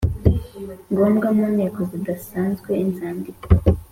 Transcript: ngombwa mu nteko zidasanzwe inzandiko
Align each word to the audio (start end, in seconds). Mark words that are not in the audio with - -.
ngombwa 0.91 1.27
mu 1.37 1.45
nteko 1.55 1.79
zidasanzwe 1.91 2.69
inzandiko 2.83 3.41